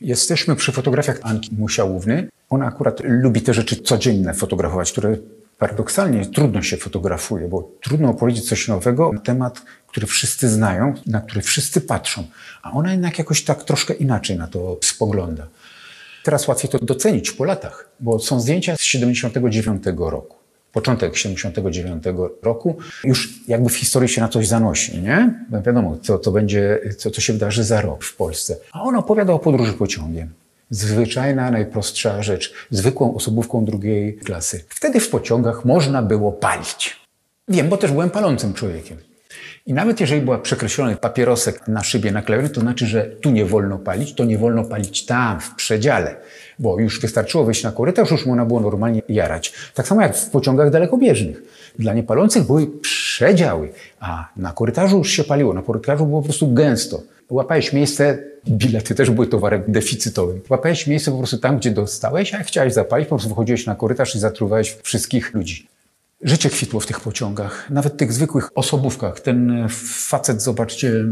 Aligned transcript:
Jesteśmy 0.00 0.56
przy 0.56 0.72
fotografiach 0.72 1.18
Anki 1.22 1.54
Musiałówny. 1.58 2.28
Ona 2.50 2.66
akurat 2.66 3.00
lubi 3.04 3.42
te 3.42 3.54
rzeczy 3.54 3.76
codzienne 3.76 4.34
fotografować, 4.34 4.92
które 4.92 5.16
paradoksalnie 5.58 6.26
trudno 6.26 6.62
się 6.62 6.76
fotografuje, 6.76 7.48
bo 7.48 7.70
trudno 7.82 8.10
opowiedzieć 8.10 8.48
coś 8.48 8.68
nowego 8.68 9.12
na 9.12 9.20
temat, 9.20 9.62
który 9.86 10.06
wszyscy 10.06 10.48
znają, 10.48 10.94
na 11.06 11.20
który 11.20 11.42
wszyscy 11.42 11.80
patrzą. 11.80 12.24
A 12.62 12.72
ona 12.72 12.92
jednak 12.92 13.18
jakoś 13.18 13.44
tak 13.44 13.64
troszkę 13.64 13.94
inaczej 13.94 14.38
na 14.38 14.46
to 14.46 14.78
spogląda. 14.82 15.46
Teraz 16.24 16.48
łatwiej 16.48 16.70
to 16.70 16.78
docenić 16.78 17.30
po 17.30 17.44
latach, 17.44 17.88
bo 18.00 18.18
są 18.18 18.40
zdjęcia 18.40 18.76
z 18.76 18.80
79 18.80 19.84
roku. 19.96 20.43
Początek 20.74 21.16
79 21.16 22.04
roku 22.42 22.76
już 23.04 23.40
jakby 23.48 23.68
w 23.70 23.76
historii 23.76 24.08
się 24.08 24.20
na 24.20 24.28
coś 24.28 24.48
zanosi, 24.48 25.02
nie? 25.02 25.44
No 25.50 25.62
wiadomo, 25.62 25.96
co, 26.02 26.18
co 26.18 26.32
będzie, 26.32 26.80
co, 26.98 27.10
co 27.10 27.20
się 27.20 27.32
wydarzy 27.32 27.64
za 27.64 27.80
rok 27.80 28.04
w 28.04 28.16
Polsce. 28.16 28.56
A 28.72 28.82
ona 28.82 28.98
opowiada 28.98 29.32
o 29.32 29.38
podróży 29.38 29.72
pociągiem. 29.72 30.28
Zwyczajna, 30.70 31.50
najprostsza 31.50 32.22
rzecz. 32.22 32.54
Zwykłą 32.70 33.14
osobówką 33.14 33.64
drugiej 33.64 34.16
klasy. 34.16 34.64
Wtedy 34.68 35.00
w 35.00 35.08
pociągach 35.10 35.64
można 35.64 36.02
było 36.02 36.32
palić. 36.32 36.96
Wiem, 37.48 37.68
bo 37.68 37.76
też 37.76 37.92
byłem 37.92 38.10
palącym 38.10 38.54
człowiekiem. 38.54 38.98
I 39.66 39.72
nawet 39.72 40.00
jeżeli 40.00 40.20
była 40.20 40.38
przekreślony 40.38 40.96
papierosek 40.96 41.68
na 41.68 41.82
szybie 41.82 42.12
naklejony, 42.12 42.48
to 42.48 42.60
znaczy, 42.60 42.86
że 42.86 43.02
tu 43.02 43.30
nie 43.30 43.44
wolno 43.44 43.78
palić, 43.78 44.14
to 44.14 44.24
nie 44.24 44.38
wolno 44.38 44.64
palić 44.64 45.06
tam, 45.06 45.40
w 45.40 45.54
przedziale. 45.54 46.16
Bo 46.58 46.80
już 46.80 47.00
wystarczyło 47.00 47.44
wyjść 47.44 47.62
na 47.62 47.72
korytarz, 47.72 48.10
już 48.10 48.26
można 48.26 48.44
było 48.44 48.60
normalnie 48.60 49.02
jarać. 49.08 49.52
Tak 49.74 49.88
samo 49.88 50.02
jak 50.02 50.16
w 50.16 50.30
pociągach 50.30 50.70
dalekobieżnych. 50.70 51.42
Dla 51.78 51.94
niepalących 51.94 52.46
były 52.46 52.66
przedziały, 52.66 53.72
a 54.00 54.28
na 54.36 54.52
korytarzu 54.52 54.98
już 54.98 55.10
się 55.10 55.24
paliło. 55.24 55.54
Na 55.54 55.62
korytarzu 55.62 56.06
było 56.06 56.20
po 56.20 56.24
prostu 56.24 56.52
gęsto. 56.52 57.02
Łapałeś 57.30 57.72
miejsce, 57.72 58.18
bilety 58.48 58.94
też 58.94 59.10
były 59.10 59.26
towarem 59.26 59.62
deficytowym. 59.68 60.40
Łapałeś 60.50 60.86
miejsce 60.86 61.10
po 61.10 61.18
prostu 61.18 61.38
tam, 61.38 61.58
gdzie 61.58 61.70
dostałeś, 61.70 62.34
a 62.34 62.38
jak 62.38 62.46
chciałeś 62.46 62.72
zapalić, 62.72 63.08
po 63.08 63.16
prostu 63.16 63.28
wychodziłeś 63.28 63.66
na 63.66 63.74
korytarz 63.74 64.14
i 64.14 64.18
zatruwałeś 64.18 64.76
wszystkich 64.82 65.34
ludzi. 65.34 65.73
Życie 66.24 66.50
kwitło 66.50 66.80
w 66.80 66.86
tych 66.86 67.00
pociągach, 67.00 67.70
nawet 67.70 67.96
tych 67.96 68.12
zwykłych 68.12 68.50
osobówkach. 68.54 69.20
Ten 69.20 69.66
facet, 70.08 70.42
zobaczcie, 70.42 71.04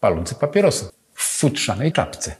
palący 0.00 0.34
papierosa 0.34 0.86
w 1.14 1.22
futrzanej 1.22 1.92
czapce. 1.92 2.34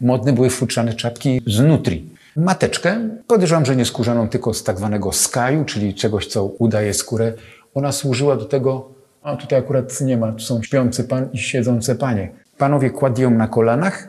Modne 0.00 0.32
były 0.32 0.50
futrzane 0.50 0.94
czapki 0.94 1.40
z 1.46 1.60
nutri. 1.60 2.10
Mateczkę, 2.36 3.08
podejrzewam, 3.26 3.66
że 3.66 3.76
nie 3.76 3.84
skórzaną, 3.84 4.28
tylko 4.28 4.54
z 4.54 4.64
tak 4.64 4.78
zwanego 4.78 5.12
skaju, 5.12 5.64
czyli 5.64 5.94
czegoś, 5.94 6.26
co 6.26 6.44
udaje 6.44 6.94
skórę. 6.94 7.32
Ona 7.74 7.92
służyła 7.92 8.36
do 8.36 8.44
tego, 8.44 8.88
a 9.22 9.36
tutaj 9.36 9.58
akurat 9.58 10.00
nie 10.00 10.16
ma, 10.16 10.38
są 10.38 10.62
śpiący 10.62 11.04
pan 11.04 11.28
i 11.32 11.38
siedzące 11.38 11.94
panie. 11.94 12.30
Panowie 12.56 12.90
kładli 12.90 13.22
ją 13.22 13.30
na 13.30 13.48
kolanach 13.48 14.08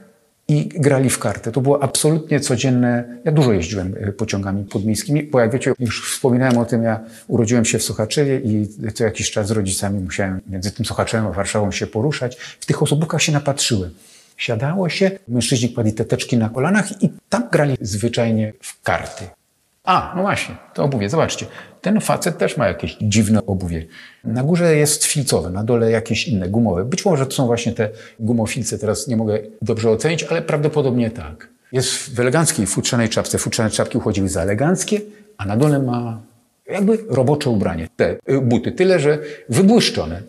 i 0.49 0.67
grali 0.67 1.09
w 1.09 1.19
kartę. 1.19 1.51
To 1.51 1.61
było 1.61 1.83
absolutnie 1.83 2.39
codzienne. 2.39 3.03
Ja 3.25 3.31
dużo 3.31 3.53
jeździłem 3.53 3.95
y, 4.07 4.13
pociągami 4.13 4.63
podmiejskimi, 4.63 5.23
bo 5.23 5.39
jak 5.39 5.51
wiecie, 5.51 5.73
już 5.79 6.11
wspominałem 6.11 6.57
o 6.57 6.65
tym, 6.65 6.83
ja 6.83 6.99
urodziłem 7.27 7.65
się 7.65 7.79
w 7.79 7.83
Sochaczewie 7.83 8.39
i 8.39 8.67
co 8.93 9.03
jakiś 9.03 9.31
czas 9.31 9.47
z 9.47 9.51
rodzicami 9.51 9.99
musiałem 9.99 10.41
między 10.49 10.71
tym 10.71 10.85
Sochaczewem 10.85 11.27
a 11.27 11.31
Warszawą 11.31 11.71
się 11.71 11.87
poruszać. 11.87 12.37
W 12.59 12.65
tych 12.65 12.83
osobówkach 12.83 13.21
się 13.21 13.31
napatrzyłem. 13.31 13.93
Siadało 14.37 14.89
się, 14.89 15.11
mężczyźni 15.27 15.73
kładli 15.73 15.93
te 15.93 16.05
teczki 16.05 16.37
na 16.37 16.49
kolanach 16.49 17.03
i 17.03 17.09
tam 17.29 17.49
grali 17.51 17.77
zwyczajnie 17.81 18.53
w 18.61 18.81
karty. 18.83 19.38
A, 19.83 20.13
no 20.15 20.21
właśnie, 20.21 20.55
to 20.73 20.83
obuwie, 20.83 21.09
zobaczcie. 21.09 21.45
Ten 21.81 22.01
facet 22.01 22.37
też 22.37 22.57
ma 22.57 22.67
jakieś 22.67 22.97
dziwne 23.01 23.45
obuwie. 23.45 23.85
Na 24.23 24.43
górze 24.43 24.75
jest 24.75 25.05
filcowe, 25.05 25.49
na 25.49 25.63
dole 25.63 25.91
jakieś 25.91 26.27
inne, 26.27 26.49
gumowe. 26.49 26.85
Być 26.85 27.05
może 27.05 27.25
to 27.25 27.31
są 27.31 27.45
właśnie 27.45 27.71
te 27.71 27.89
gumofilce, 28.19 28.79
teraz 28.79 29.07
nie 29.07 29.17
mogę 29.17 29.39
dobrze 29.61 29.89
ocenić, 29.89 30.23
ale 30.23 30.41
prawdopodobnie 30.41 31.11
tak. 31.11 31.49
Jest 31.71 32.15
w 32.15 32.19
eleganckiej 32.19 32.67
futrzanej 32.67 33.09
czapce. 33.09 33.37
Futrzane 33.37 33.69
czapki 33.69 33.97
uchodziły 33.97 34.29
za 34.29 34.41
eleganckie, 34.41 35.01
a 35.37 35.45
na 35.45 35.57
dole 35.57 35.79
ma 35.79 36.21
jakby 36.69 36.97
robocze 37.09 37.49
ubranie. 37.49 37.87
Te 37.95 38.15
y, 38.29 38.41
buty, 38.41 38.71
tyle 38.71 38.99
że 38.99 39.19
wybłyszczone. 39.49 40.21